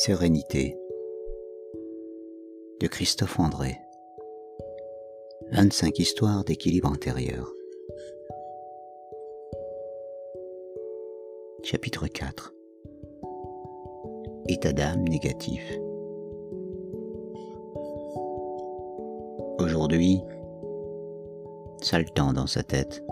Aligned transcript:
Sérénité. 0.00 0.78
De 2.80 2.86
Christophe 2.86 3.40
André. 3.40 3.76
25 5.50 5.98
histoires 5.98 6.44
d'équilibre 6.44 6.88
intérieur. 6.88 7.52
Chapitre 11.64 12.06
4 12.06 12.54
État 14.46 14.72
d'âme 14.72 15.02
négatif. 15.02 15.64
Aujourd'hui, 19.58 20.20
temps 22.14 22.32
dans 22.32 22.46
sa 22.46 22.62
tête. 22.62 23.02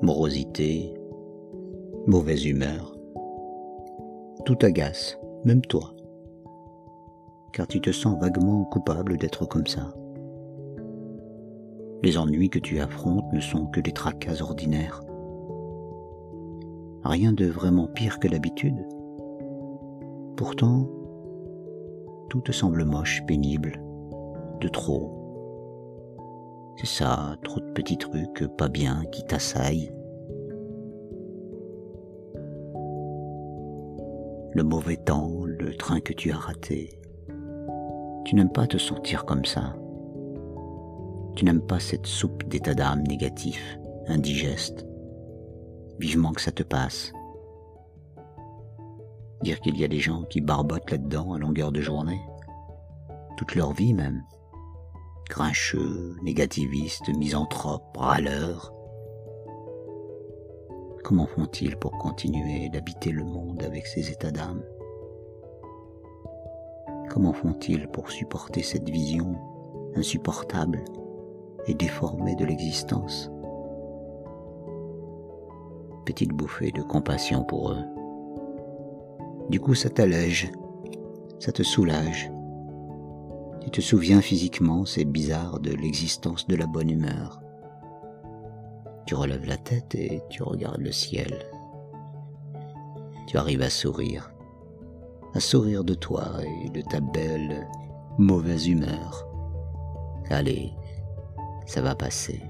Morosité, 0.00 0.94
mauvaise 2.06 2.46
humeur, 2.46 2.91
tout 4.42 4.58
agace, 4.62 5.18
même 5.44 5.62
toi, 5.62 5.94
car 7.52 7.66
tu 7.66 7.80
te 7.80 7.90
sens 7.90 8.20
vaguement 8.20 8.64
coupable 8.64 9.16
d'être 9.16 9.46
comme 9.46 9.66
ça. 9.66 9.94
Les 12.02 12.18
ennuis 12.18 12.50
que 12.50 12.58
tu 12.58 12.80
affrontes 12.80 13.32
ne 13.32 13.40
sont 13.40 13.66
que 13.66 13.80
des 13.80 13.92
tracas 13.92 14.40
ordinaires. 14.40 15.00
Rien 17.04 17.32
de 17.32 17.46
vraiment 17.46 17.86
pire 17.86 18.18
que 18.18 18.28
l'habitude. 18.28 18.86
Pourtant, 20.36 20.88
tout 22.28 22.40
te 22.40 22.52
semble 22.52 22.84
moche, 22.84 23.22
pénible, 23.26 23.82
de 24.60 24.68
trop. 24.68 25.18
C'est 26.76 26.86
ça, 26.86 27.36
trop 27.44 27.60
de 27.60 27.72
petits 27.72 27.98
trucs 27.98 28.46
pas 28.56 28.68
bien 28.68 29.04
qui 29.12 29.24
t'assaillent 29.24 29.92
le 34.54 34.62
mauvais 34.62 34.96
temps, 34.96 35.44
le 35.44 35.74
train 35.74 36.00
que 36.00 36.12
tu 36.12 36.30
as 36.30 36.36
raté. 36.36 36.98
Tu 38.24 38.34
n'aimes 38.34 38.52
pas 38.52 38.66
te 38.66 38.76
sentir 38.76 39.24
comme 39.24 39.44
ça. 39.44 39.74
Tu 41.36 41.44
n'aimes 41.44 41.66
pas 41.66 41.80
cette 41.80 42.06
soupe 42.06 42.44
d'état 42.44 42.74
d'âme 42.74 43.02
négatif, 43.04 43.78
indigeste. 44.06 44.86
Vivement 45.98 46.32
que 46.32 46.40
ça 46.40 46.52
te 46.52 46.62
passe. 46.62 47.12
Dire 49.42 49.60
qu'il 49.60 49.78
y 49.78 49.84
a 49.84 49.88
des 49.88 49.98
gens 49.98 50.22
qui 50.24 50.40
barbotent 50.40 50.90
là-dedans 50.90 51.32
à 51.32 51.38
longueur 51.38 51.72
de 51.72 51.80
journée. 51.80 52.20
Toute 53.38 53.54
leur 53.54 53.72
vie 53.72 53.94
même. 53.94 54.22
Grincheux, 55.30 56.16
négativistes, 56.22 57.08
misanthropes, 57.16 57.96
râleurs, 57.96 58.72
Comment 61.02 61.26
font-ils 61.26 61.76
pour 61.76 61.98
continuer 61.98 62.68
d'habiter 62.68 63.10
le 63.10 63.24
monde 63.24 63.64
avec 63.64 63.88
ces 63.88 64.10
états 64.10 64.30
d'âme? 64.30 64.62
Comment 67.10 67.32
font-ils 67.32 67.88
pour 67.88 68.12
supporter 68.12 68.62
cette 68.62 68.88
vision 68.88 69.34
insupportable 69.96 70.84
et 71.66 71.74
déformée 71.74 72.36
de 72.36 72.44
l'existence? 72.44 73.32
Petite 76.06 76.32
bouffée 76.32 76.70
de 76.70 76.82
compassion 76.82 77.42
pour 77.42 77.72
eux. 77.72 77.84
Du 79.50 79.58
coup, 79.58 79.74
ça 79.74 79.90
t'allège, 79.90 80.52
ça 81.40 81.50
te 81.50 81.64
soulage. 81.64 82.30
Tu 83.60 83.70
te 83.72 83.80
souviens 83.80 84.20
physiquement, 84.20 84.84
c'est 84.84 85.04
bizarre, 85.04 85.58
de 85.58 85.72
l'existence 85.72 86.46
de 86.46 86.54
la 86.54 86.66
bonne 86.66 86.90
humeur 86.90 87.41
tu 89.06 89.14
relèves 89.14 89.46
la 89.46 89.56
tête 89.56 89.94
et 89.94 90.22
tu 90.30 90.42
regardes 90.42 90.80
le 90.80 90.92
ciel. 90.92 91.46
Tu 93.26 93.36
arrives 93.36 93.62
à 93.62 93.70
sourire, 93.70 94.32
à 95.34 95.40
sourire 95.40 95.84
de 95.84 95.94
toi 95.94 96.32
et 96.64 96.68
de 96.68 96.82
ta 96.82 97.00
belle 97.00 97.66
mauvaise 98.18 98.68
humeur. 98.68 99.26
Allez, 100.30 100.72
ça 101.66 101.82
va 101.82 101.94
passer. 101.94 102.40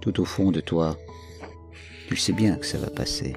Tout 0.00 0.20
au 0.20 0.24
fond 0.24 0.50
de 0.50 0.60
toi, 0.60 0.96
tu 2.08 2.16
sais 2.16 2.32
bien 2.32 2.56
que 2.56 2.66
ça 2.66 2.78
va 2.78 2.90
passer. 2.90 3.34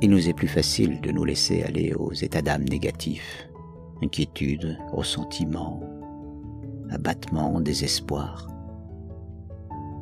Il 0.00 0.10
nous 0.10 0.28
est 0.28 0.34
plus 0.34 0.48
facile 0.48 1.00
de 1.00 1.12
nous 1.12 1.24
laisser 1.24 1.62
aller 1.62 1.94
aux 1.94 2.12
états 2.12 2.42
d'âme 2.42 2.64
négatifs, 2.64 3.48
inquiétude, 4.02 4.76
ressentiment, 4.92 5.80
abattement, 6.92 7.60
désespoir, 7.60 8.48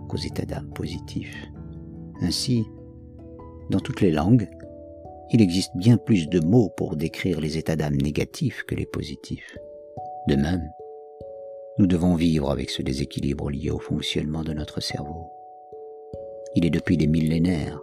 qu'aux 0.08 0.16
états 0.16 0.44
d'âme 0.44 0.70
positifs. 0.74 1.46
Ainsi, 2.20 2.64
dans 3.70 3.80
toutes 3.80 4.00
les 4.00 4.10
langues, 4.10 4.48
il 5.32 5.40
existe 5.40 5.76
bien 5.76 5.96
plus 5.96 6.28
de 6.28 6.40
mots 6.40 6.70
pour 6.76 6.96
décrire 6.96 7.40
les 7.40 7.56
états 7.56 7.76
d'âme 7.76 7.96
négatifs 7.96 8.64
que 8.64 8.74
les 8.74 8.86
positifs. 8.86 9.56
De 10.28 10.34
même, 10.34 10.68
nous 11.78 11.86
devons 11.86 12.14
vivre 12.14 12.50
avec 12.50 12.68
ce 12.68 12.82
déséquilibre 12.82 13.50
lié 13.50 13.70
au 13.70 13.78
fonctionnement 13.78 14.42
de 14.42 14.52
notre 14.52 14.80
cerveau. 14.80 15.28
Il 16.56 16.66
est 16.66 16.70
depuis 16.70 16.96
des 16.96 17.06
millénaires 17.06 17.80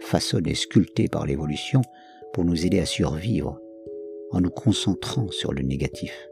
façonné, 0.00 0.54
sculpté 0.54 1.08
par 1.08 1.26
l'évolution 1.26 1.82
pour 2.32 2.44
nous 2.44 2.64
aider 2.64 2.80
à 2.80 2.86
survivre 2.86 3.60
en 4.30 4.40
nous 4.40 4.50
concentrant 4.50 5.28
sur 5.30 5.52
le 5.52 5.62
négatif 5.62 6.27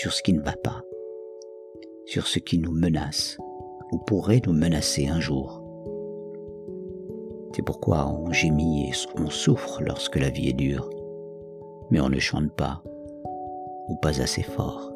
sur 0.00 0.14
ce 0.14 0.22
qui 0.22 0.32
ne 0.32 0.40
va 0.40 0.54
pas, 0.64 0.80
sur 2.06 2.26
ce 2.26 2.38
qui 2.38 2.58
nous 2.58 2.72
menace 2.72 3.36
ou 3.92 3.98
pourrait 3.98 4.40
nous 4.46 4.54
menacer 4.54 5.08
un 5.08 5.20
jour. 5.20 5.62
C'est 7.54 7.60
pourquoi 7.60 8.08
on 8.08 8.32
gémit 8.32 8.88
et 8.88 8.92
on 9.18 9.28
souffre 9.28 9.82
lorsque 9.82 10.16
la 10.16 10.30
vie 10.30 10.48
est 10.48 10.54
dure, 10.54 10.88
mais 11.90 12.00
on 12.00 12.08
ne 12.08 12.18
chante 12.18 12.50
pas 12.52 12.82
ou 13.90 13.96
pas 13.96 14.22
assez 14.22 14.42
fort 14.42 14.90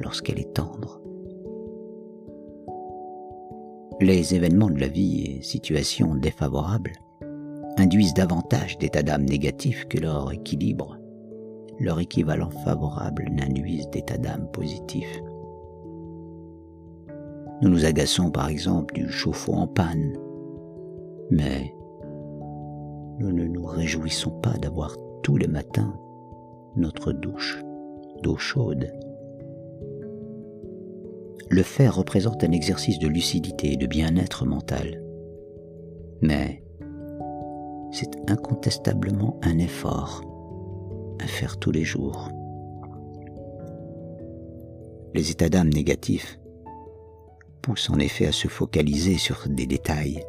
lorsqu'elle 0.00 0.40
est 0.40 0.52
tendre. 0.52 1.00
Les 4.00 4.34
événements 4.34 4.70
de 4.70 4.80
la 4.80 4.88
vie 4.88 5.26
et 5.26 5.42
situations 5.42 6.16
défavorables 6.16 6.94
induisent 7.76 8.14
davantage 8.14 8.78
d'états 8.78 9.04
d'âme 9.04 9.26
négatifs 9.26 9.84
que 9.84 9.98
leur 9.98 10.32
équilibre 10.32 10.99
leur 11.80 11.98
équivalent 11.98 12.50
favorable 12.50 13.28
n'induisent 13.32 13.88
d'état 13.90 14.18
d'âme 14.18 14.48
positif. 14.52 15.08
Nous 17.62 17.68
nous 17.68 17.84
agaçons 17.84 18.30
par 18.30 18.48
exemple 18.48 18.94
du 18.94 19.08
chauffe-eau 19.08 19.54
en 19.54 19.66
panne, 19.66 20.16
mais 21.30 21.74
nous 23.18 23.32
ne 23.32 23.44
nous 23.44 23.64
réjouissons 23.64 24.30
pas 24.40 24.56
d'avoir 24.58 24.96
tous 25.22 25.36
les 25.36 25.48
matins 25.48 25.94
notre 26.76 27.12
douche 27.12 27.62
d'eau 28.22 28.36
chaude. 28.36 28.92
Le 31.48 31.62
faire 31.62 31.96
représente 31.96 32.44
un 32.44 32.52
exercice 32.52 32.98
de 32.98 33.08
lucidité 33.08 33.72
et 33.72 33.76
de 33.76 33.86
bien-être 33.86 34.46
mental. 34.46 35.02
Mais 36.22 36.62
c'est 37.90 38.30
incontestablement 38.30 39.38
un 39.42 39.58
effort 39.58 40.29
à 41.22 41.26
faire 41.26 41.58
tous 41.58 41.70
les 41.70 41.84
jours. 41.84 42.28
Les 45.14 45.30
états 45.30 45.48
d'âme 45.48 45.70
négatifs 45.70 46.38
poussent 47.62 47.90
en 47.90 47.98
effet 47.98 48.26
à 48.26 48.32
se 48.32 48.48
focaliser 48.48 49.18
sur 49.18 49.44
des 49.48 49.66
détails, 49.66 50.24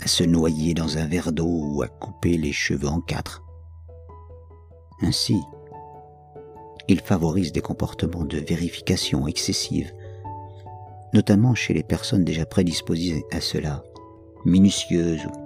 à 0.00 0.08
se 0.08 0.24
noyer 0.24 0.74
dans 0.74 0.96
un 0.96 1.06
verre 1.06 1.32
d'eau 1.32 1.74
ou 1.74 1.82
à 1.82 1.88
couper 1.88 2.36
les 2.36 2.52
cheveux 2.52 2.88
en 2.88 3.00
quatre. 3.00 3.42
Ainsi, 5.02 5.36
ils 6.88 7.00
favorisent 7.00 7.52
des 7.52 7.60
comportements 7.60 8.24
de 8.24 8.38
vérification 8.38 9.26
excessive, 9.26 9.92
notamment 11.12 11.54
chez 11.54 11.74
les 11.74 11.82
personnes 11.82 12.24
déjà 12.24 12.46
prédisposées 12.46 13.24
à 13.32 13.40
cela, 13.40 13.82
minutieuses 14.44 15.26
ou 15.26 15.40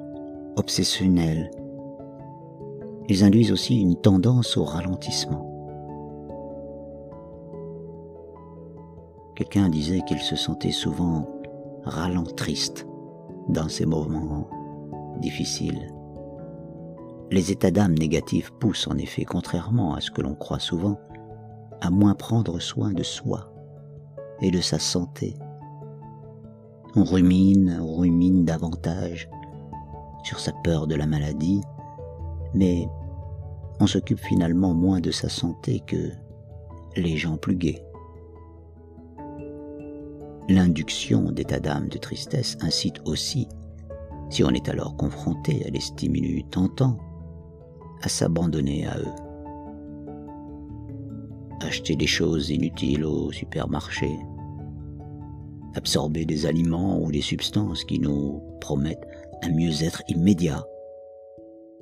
obsessionnelles, 0.57 1.51
ils 3.09 3.25
induisent 3.25 3.53
aussi 3.53 3.81
une 3.81 3.97
tendance 3.97 4.57
au 4.57 4.65
ralentissement. 4.65 5.51
Quelqu'un 9.37 9.69
disait 9.69 10.03
qu'il 10.07 10.21
se 10.21 10.37
sentait 10.37 10.71
souvent 10.71 11.29
ralentriste 11.83 12.87
dans 13.49 13.69
ces 13.69 13.85
moments 13.85 14.49
difficiles. 15.21 15.93
Les 17.31 17.51
états 17.51 17.71
d'âme 17.71 17.95
négatifs 17.95 18.51
poussent 18.53 18.87
en 18.87 18.97
effet, 18.97 19.25
contrairement 19.25 19.95
à 19.95 20.01
ce 20.01 20.11
que 20.11 20.23
l'on 20.23 20.35
croit 20.35 20.61
souvent, 20.61 20.99
à 21.81 21.91
moins 21.91 22.15
prendre 22.15 22.61
soin 22.61 22.93
de 22.93 23.03
soi 23.03 23.53
et 24.41 24.51
de 24.51 24.61
sa 24.61 24.79
santé. 24.79 25.35
On 26.97 27.05
rumine, 27.05 27.79
on 27.83 27.97
rumine 27.97 28.45
davantage 28.45 29.29
sur 30.23 30.39
sa 30.39 30.53
peur 30.63 30.87
de 30.87 30.95
la 30.95 31.07
maladie, 31.07 31.61
mais 32.55 32.89
on 33.81 33.87
s'occupe 33.87 34.21
finalement 34.21 34.73
moins 34.73 35.01
de 35.01 35.11
sa 35.11 35.29
santé 35.29 35.83
que 35.87 36.11
les 36.97 37.17
gens 37.17 37.37
plus 37.37 37.57
gais. 37.57 37.85
L'induction 40.49 41.33
d'état 41.33 41.59
d'âme 41.59 41.89
de 41.89 41.99
tristesse 41.99 42.57
incite 42.61 43.01
aussi, 43.05 43.49
si 44.31 44.45
on 44.45 44.51
est 44.51 44.69
alors 44.69 44.97
confronté 44.97 45.67
à 45.67 45.71
des 45.71 45.81
stimulus 45.81 46.45
tentants, 46.51 46.99
à 48.03 48.09
s'abandonner 48.09 48.87
à 48.87 48.99
eux. 48.99 49.15
Acheter 51.63 51.97
des 51.97 52.07
choses 52.07 52.51
inutiles 52.51 53.05
au 53.05 53.33
supermarché, 53.33 54.19
absorber 55.75 56.27
des 56.27 56.47
aliments 56.47 57.01
ou 57.01 57.11
des 57.11 57.23
substances 57.23 57.85
qui 57.85 57.99
nous 57.99 58.43
promettent 58.61 59.07
un 59.43 59.51
mieux-être 59.51 60.03
immédiat, 60.09 60.63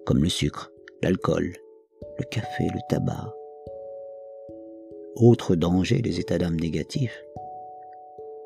comme 0.05 0.23
le 0.23 0.29
sucre, 0.29 0.73
l'alcool, 1.03 1.53
le 2.19 2.25
café, 2.25 2.65
le 2.73 2.81
tabac. 2.89 3.35
Autre 5.17 5.55
danger 5.55 6.01
des 6.01 6.21
états 6.21 6.39
d'âme 6.39 6.59
négatifs, 6.59 7.23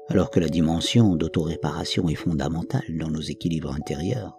alors 0.08 0.30
que 0.30 0.40
la 0.40 0.48
dimension 0.48 1.16
d'autoréparation 1.16 2.08
est 2.08 2.14
fondamentale 2.14 2.96
dans 2.98 3.10
nos 3.10 3.20
équilibres 3.20 3.74
intérieurs. 3.74 4.38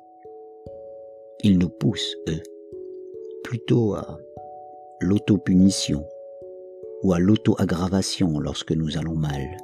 Ils 1.44 1.58
nous 1.58 1.70
poussent, 1.70 2.16
eux, 2.30 2.42
plutôt 3.44 3.96
à 3.96 4.18
l'autopunition 5.00 6.06
ou 7.04 7.14
à 7.14 7.20
l'auto-aggravation 7.20 8.40
lorsque 8.40 8.72
nous 8.72 8.98
allons 8.98 9.16
mal. 9.16 9.58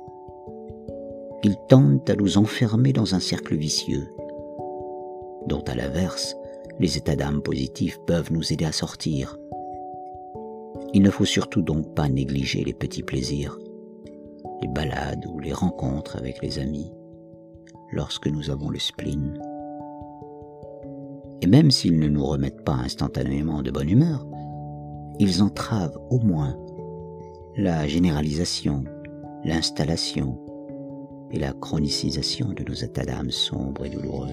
Ils 1.44 1.58
tendent 1.68 2.10
à 2.10 2.16
nous 2.16 2.38
enfermer 2.38 2.94
dans 2.94 3.16
un 3.16 3.20
cercle 3.20 3.56
vicieux, 3.56 4.08
dont 5.48 5.64
à 5.68 5.76
l'inverse, 5.76 6.36
les 6.80 6.98
états 6.98 7.16
d'âme 7.16 7.42
positifs 7.42 8.00
peuvent 8.06 8.31
nous 8.31 8.52
aider 8.52 8.66
à 8.66 8.72
sortir. 8.72 9.38
Il 10.94 11.02
ne 11.02 11.10
faut 11.10 11.25
surtout 11.25 11.62
donc 11.62 11.94
pas 11.96 12.10
négliger 12.10 12.64
les 12.64 12.74
petits 12.74 13.04
plaisirs, 13.04 13.58
les 14.62 14.68
balades 14.68 15.25
ou 15.25 15.40
les 15.40 15.54
rencontres 15.54 16.18
avec 16.18 16.42
les 16.42 16.60
amis, 16.60 16.92
lorsque 17.92 18.28
nous 18.28 18.50
avons 18.50 18.70
le 18.70 18.80
spleen. 18.80 19.40
Et 21.42 21.48
même 21.48 21.72
s'ils 21.72 22.00
ne 22.00 22.08
nous 22.08 22.25
remettent 22.25 22.64
pas 22.64 22.76
instantanément 22.76 23.62
de 23.62 23.72
bonne 23.72 23.90
humeur, 23.90 24.26
ils 25.19 25.44
entravent 25.44 26.00
au 26.10 26.19
moins 26.19 26.58
la 27.56 27.88
généralisation, 27.88 28.84
l'installation 29.44 30.40
et 31.31 31.40
la 31.40 31.54
chronicisation 31.54 32.50
de 32.50 32.64
nos 32.64 32.74
états 32.74 33.06
d'âme 33.06 33.31
sombres 33.31 33.86
et 33.86 33.90
douloureux. 33.90 34.30